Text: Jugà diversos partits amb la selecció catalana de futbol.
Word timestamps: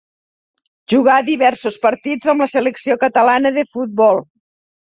Jugà 0.93 1.17
diversos 1.27 1.77
partits 1.85 2.33
amb 2.33 2.45
la 2.45 2.49
selecció 2.57 2.99
catalana 3.07 3.53
de 3.59 3.67
futbol. 3.77 4.27